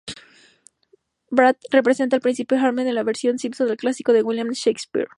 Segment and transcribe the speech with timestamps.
[1.29, 5.09] Bart representa al Príncipe Hamlet, en la versión Simpson del clásico de William Shakespeare.